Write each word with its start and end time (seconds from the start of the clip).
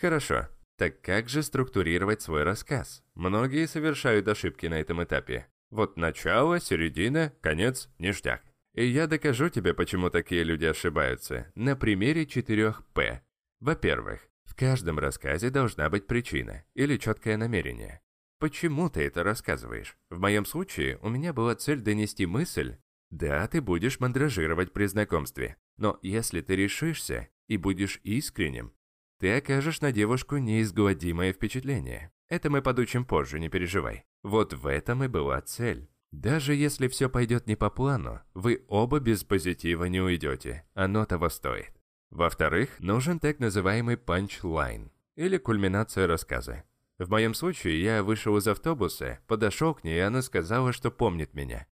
Хорошо. 0.00 0.48
Так 0.76 1.00
как 1.00 1.28
же 1.28 1.42
структурировать 1.42 2.22
свой 2.22 2.44
рассказ? 2.44 3.02
Многие 3.14 3.66
совершают 3.66 4.28
ошибки 4.28 4.66
на 4.66 4.80
этом 4.80 5.02
этапе. 5.02 5.48
Вот 5.70 5.96
начало, 5.96 6.60
середина, 6.60 7.32
конец, 7.40 7.88
ништяк. 7.98 8.42
И 8.74 8.84
я 8.86 9.08
докажу 9.08 9.48
тебе, 9.48 9.74
почему 9.74 10.08
такие 10.08 10.44
люди 10.44 10.66
ошибаются, 10.66 11.50
на 11.56 11.74
примере 11.74 12.26
четырех 12.26 12.86
«П». 12.92 13.22
Во-первых, 13.58 14.20
в 14.44 14.54
каждом 14.54 15.00
рассказе 15.00 15.50
должна 15.50 15.90
быть 15.90 16.06
причина 16.06 16.64
или 16.74 16.96
четкое 16.96 17.36
намерение. 17.36 18.00
Почему 18.38 18.88
ты 18.88 19.02
это 19.02 19.24
рассказываешь? 19.24 19.96
В 20.10 20.20
моем 20.20 20.46
случае 20.46 20.98
у 21.02 21.08
меня 21.08 21.32
была 21.32 21.56
цель 21.56 21.80
донести 21.80 22.24
мысль. 22.24 22.76
Да, 23.10 23.48
ты 23.48 23.60
будешь 23.60 23.98
мандражировать 23.98 24.72
при 24.72 24.86
знакомстве, 24.86 25.56
но 25.76 25.98
если 26.02 26.40
ты 26.40 26.54
решишься 26.54 27.28
и 27.48 27.56
будешь 27.56 28.00
искренним, 28.04 28.72
ты 29.18 29.36
окажешь 29.36 29.80
на 29.80 29.92
девушку 29.92 30.36
неизгладимое 30.36 31.32
впечатление. 31.32 32.12
Это 32.28 32.50
мы 32.50 32.62
подучим 32.62 33.04
позже, 33.04 33.40
не 33.40 33.48
переживай. 33.48 34.04
Вот 34.22 34.52
в 34.52 34.66
этом 34.66 35.04
и 35.04 35.08
была 35.08 35.40
цель. 35.40 35.88
Даже 36.10 36.54
если 36.54 36.88
все 36.88 37.10
пойдет 37.10 37.46
не 37.46 37.56
по 37.56 37.68
плану, 37.68 38.20
вы 38.34 38.64
оба 38.68 38.98
без 39.00 39.24
позитива 39.24 39.84
не 39.84 40.00
уйдете. 40.00 40.64
Оно 40.74 41.04
того 41.04 41.28
стоит. 41.28 41.72
Во-вторых, 42.10 42.80
нужен 42.80 43.18
так 43.18 43.38
называемый 43.38 43.98
панчлайн, 43.98 44.90
или 45.16 45.36
кульминация 45.36 46.06
рассказа. 46.06 46.64
В 46.98 47.10
моем 47.10 47.34
случае 47.34 47.82
я 47.82 48.02
вышел 48.02 48.36
из 48.38 48.48
автобуса, 48.48 49.20
подошел 49.26 49.74
к 49.74 49.84
ней, 49.84 49.98
и 49.98 50.00
она 50.00 50.22
сказала, 50.22 50.72
что 50.72 50.90
помнит 50.90 51.34
меня. 51.34 51.66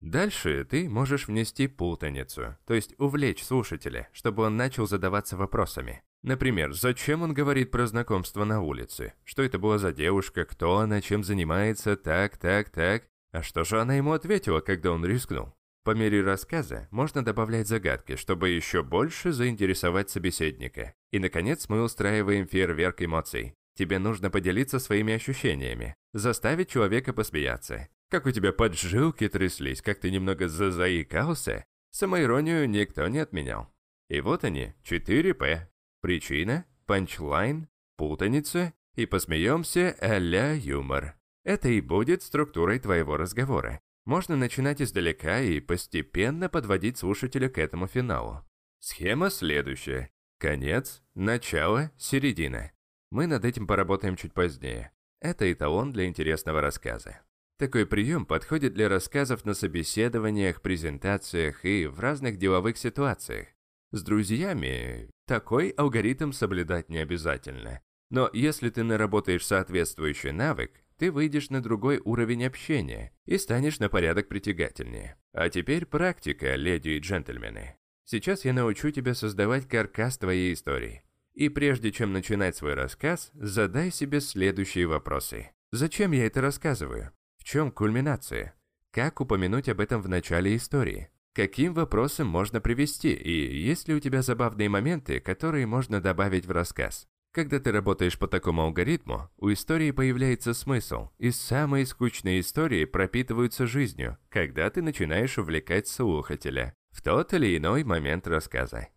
Дальше 0.00 0.64
ты 0.64 0.88
можешь 0.88 1.28
внести 1.28 1.66
путаницу, 1.66 2.56
то 2.64 2.72
есть 2.72 2.94
увлечь 2.98 3.44
слушателя, 3.44 4.08
чтобы 4.12 4.44
он 4.44 4.56
начал 4.56 4.86
задаваться 4.86 5.36
вопросами. 5.36 6.02
Например, 6.22 6.72
зачем 6.72 7.22
он 7.22 7.32
говорит 7.32 7.70
про 7.70 7.86
знакомство 7.86 8.44
на 8.44 8.60
улице? 8.60 9.14
Что 9.24 9.42
это 9.42 9.58
была 9.58 9.78
за 9.78 9.92
девушка, 9.92 10.44
кто 10.44 10.78
она, 10.78 11.00
чем 11.00 11.24
занимается, 11.24 11.96
так, 11.96 12.36
так, 12.36 12.68
так. 12.68 13.04
А 13.32 13.42
что 13.42 13.64
же 13.64 13.80
она 13.80 13.94
ему 13.94 14.12
ответила, 14.12 14.60
когда 14.60 14.92
он 14.92 15.04
рискнул? 15.04 15.54
По 15.82 15.92
мере 15.92 16.22
рассказа 16.22 16.88
можно 16.90 17.24
добавлять 17.24 17.66
загадки, 17.66 18.16
чтобы 18.16 18.50
еще 18.50 18.82
больше 18.82 19.32
заинтересовать 19.32 20.10
собеседника. 20.10 20.92
И, 21.10 21.18
наконец, 21.18 21.70
мы 21.70 21.82
устраиваем 21.82 22.46
фейерверк 22.46 23.00
эмоций. 23.00 23.54
Тебе 23.76 23.98
нужно 23.98 24.30
поделиться 24.30 24.78
своими 24.78 25.14
ощущениями, 25.14 25.94
заставить 26.12 26.68
человека 26.68 27.14
посмеяться. 27.14 27.88
Как 28.10 28.26
у 28.26 28.30
тебя 28.30 28.52
поджилки 28.52 29.26
тряслись, 29.26 29.80
как 29.80 30.00
ты 30.00 30.10
немного 30.10 30.48
зазаикался. 30.48 31.64
Самоиронию 31.92 32.68
никто 32.68 33.08
не 33.08 33.20
отменял. 33.20 33.72
И 34.10 34.20
вот 34.20 34.44
они, 34.44 34.74
4П. 34.84 35.69
Причина, 36.00 36.64
панчлайн, 36.86 37.68
путаница 37.96 38.72
и 38.94 39.06
посмеемся 39.06 39.96
а-ля 40.00 40.52
юмор. 40.52 41.16
Это 41.44 41.68
и 41.68 41.80
будет 41.80 42.22
структурой 42.22 42.78
твоего 42.78 43.16
разговора. 43.16 43.80
Можно 44.06 44.36
начинать 44.36 44.80
издалека 44.80 45.40
и 45.40 45.60
постепенно 45.60 46.48
подводить 46.48 46.98
слушателя 46.98 47.48
к 47.48 47.58
этому 47.58 47.86
финалу. 47.86 48.44
Схема 48.78 49.30
следующая. 49.30 50.10
Конец, 50.38 51.02
начало, 51.14 51.90
середина. 51.98 52.72
Мы 53.10 53.26
над 53.26 53.44
этим 53.44 53.66
поработаем 53.66 54.16
чуть 54.16 54.32
позднее. 54.32 54.92
Это 55.20 55.52
эталон 55.52 55.92
для 55.92 56.06
интересного 56.06 56.62
рассказа. 56.62 57.20
Такой 57.58 57.84
прием 57.84 58.24
подходит 58.24 58.72
для 58.72 58.88
рассказов 58.88 59.44
на 59.44 59.52
собеседованиях, 59.52 60.62
презентациях 60.62 61.66
и 61.66 61.86
в 61.86 62.00
разных 62.00 62.38
деловых 62.38 62.78
ситуациях. 62.78 63.48
С 63.92 64.02
друзьями 64.02 65.10
такой 65.30 65.68
алгоритм 65.68 66.32
соблюдать 66.32 66.88
не 66.88 66.98
обязательно. 66.98 67.82
Но 68.10 68.28
если 68.32 68.68
ты 68.68 68.82
наработаешь 68.82 69.46
соответствующий 69.46 70.32
навык, 70.32 70.72
ты 70.98 71.12
выйдешь 71.12 71.50
на 71.50 71.62
другой 71.62 72.00
уровень 72.04 72.44
общения 72.44 73.12
и 73.26 73.38
станешь 73.38 73.78
на 73.78 73.88
порядок 73.88 74.26
притягательнее. 74.26 75.16
А 75.32 75.48
теперь 75.48 75.86
практика, 75.86 76.56
леди 76.56 76.88
и 76.88 76.98
джентльмены. 76.98 77.76
Сейчас 78.04 78.44
я 78.44 78.52
научу 78.52 78.90
тебя 78.90 79.14
создавать 79.14 79.68
каркас 79.68 80.18
твоей 80.18 80.52
истории. 80.52 81.04
И 81.34 81.48
прежде 81.48 81.92
чем 81.92 82.12
начинать 82.12 82.56
свой 82.56 82.74
рассказ, 82.74 83.30
задай 83.34 83.92
себе 83.92 84.20
следующие 84.20 84.88
вопросы. 84.88 85.52
Зачем 85.70 86.10
я 86.10 86.26
это 86.26 86.40
рассказываю? 86.40 87.12
В 87.36 87.44
чем 87.44 87.70
кульминация? 87.70 88.54
Как 88.90 89.20
упомянуть 89.20 89.68
об 89.68 89.78
этом 89.78 90.02
в 90.02 90.08
начале 90.08 90.56
истории? 90.56 91.08
Каким 91.40 91.72
вопросом 91.72 92.26
можно 92.26 92.60
привести, 92.60 93.14
и 93.14 93.56
есть 93.56 93.88
ли 93.88 93.94
у 93.94 93.98
тебя 93.98 94.20
забавные 94.20 94.68
моменты, 94.68 95.20
которые 95.20 95.64
можно 95.64 96.02
добавить 96.02 96.44
в 96.44 96.50
рассказ? 96.50 97.08
Когда 97.32 97.58
ты 97.58 97.72
работаешь 97.72 98.18
по 98.18 98.28
такому 98.28 98.60
алгоритму, 98.60 99.30
у 99.38 99.50
истории 99.50 99.90
появляется 99.90 100.52
смысл, 100.52 101.08
и 101.16 101.30
самые 101.30 101.86
скучные 101.86 102.40
истории 102.40 102.84
пропитываются 102.84 103.66
жизнью, 103.66 104.18
когда 104.28 104.68
ты 104.68 104.82
начинаешь 104.82 105.38
увлекать 105.38 105.88
слушателя 105.88 106.74
в 106.90 107.00
тот 107.00 107.32
или 107.32 107.56
иной 107.56 107.84
момент 107.84 108.26
рассказа. 108.26 108.88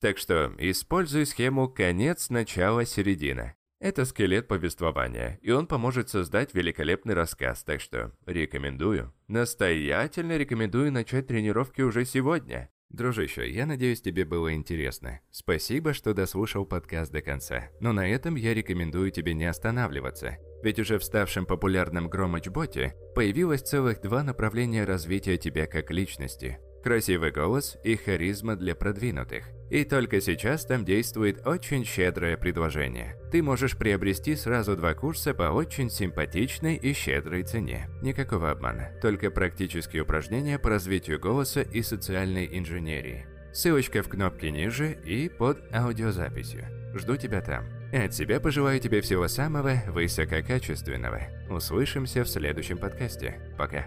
Так 0.00 0.18
что 0.18 0.52
используй 0.58 1.24
схему 1.24 1.68
«конец, 1.68 2.30
начало, 2.30 2.84
середина». 2.84 3.54
Это 3.82 4.04
скелет 4.04 4.46
повествования, 4.46 5.40
и 5.42 5.50
он 5.50 5.66
поможет 5.66 6.08
создать 6.08 6.54
великолепный 6.54 7.14
рассказ, 7.14 7.64
так 7.64 7.80
что 7.80 8.12
рекомендую. 8.26 9.12
Настоятельно 9.26 10.36
рекомендую 10.36 10.92
начать 10.92 11.26
тренировки 11.26 11.82
уже 11.82 12.04
сегодня. 12.04 12.70
Дружище, 12.90 13.50
я 13.50 13.66
надеюсь, 13.66 14.00
тебе 14.00 14.24
было 14.24 14.54
интересно. 14.54 15.18
Спасибо, 15.32 15.94
что 15.94 16.14
дослушал 16.14 16.64
подкаст 16.64 17.10
до 17.10 17.22
конца. 17.22 17.70
Но 17.80 17.92
на 17.92 18.08
этом 18.08 18.36
я 18.36 18.54
рекомендую 18.54 19.10
тебе 19.10 19.34
не 19.34 19.46
останавливаться. 19.46 20.36
Ведь 20.62 20.78
уже 20.78 21.00
в 21.00 21.04
ставшем 21.04 21.44
популярном 21.44 22.08
Громыч-боте 22.08 22.94
появилось 23.16 23.62
целых 23.62 24.00
два 24.00 24.22
направления 24.22 24.84
развития 24.84 25.38
тебя 25.38 25.66
как 25.66 25.90
личности– 25.90 26.60
красивый 26.82 27.30
голос 27.30 27.78
и 27.84 27.96
харизма 27.96 28.56
для 28.56 28.74
продвинутых. 28.74 29.44
И 29.70 29.84
только 29.84 30.20
сейчас 30.20 30.66
там 30.66 30.84
действует 30.84 31.46
очень 31.46 31.86
щедрое 31.86 32.36
предложение. 32.36 33.16
Ты 33.30 33.42
можешь 33.42 33.78
приобрести 33.78 34.36
сразу 34.36 34.76
два 34.76 34.92
курса 34.92 35.32
по 35.32 35.44
очень 35.44 35.88
симпатичной 35.88 36.76
и 36.76 36.92
щедрой 36.92 37.42
цене. 37.44 37.88
Никакого 38.02 38.50
обмана, 38.50 38.90
только 39.00 39.30
практические 39.30 40.02
упражнения 40.02 40.58
по 40.58 40.68
развитию 40.68 41.18
голоса 41.18 41.62
и 41.62 41.80
социальной 41.80 42.46
инженерии. 42.58 43.26
Ссылочка 43.54 44.02
в 44.02 44.08
кнопке 44.08 44.50
ниже 44.50 44.92
и 45.04 45.30
под 45.30 45.58
аудиозаписью. 45.74 46.66
Жду 46.94 47.16
тебя 47.16 47.40
там. 47.40 47.64
От 47.92 48.14
себя 48.14 48.40
пожелаю 48.40 48.80
тебе 48.80 49.00
всего 49.00 49.28
самого 49.28 49.82
высококачественного. 49.88 51.22
Услышимся 51.50 52.24
в 52.24 52.28
следующем 52.28 52.78
подкасте. 52.78 53.40
Пока. 53.58 53.86